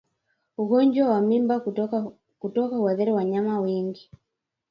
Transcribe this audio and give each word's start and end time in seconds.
Ugonjwa 0.57 1.09
wa 1.09 1.21
mimba 1.21 1.59
kutoka 2.41 2.75
huathiri 2.75 3.11
wanyama 3.11 3.59
wengi 3.59 4.11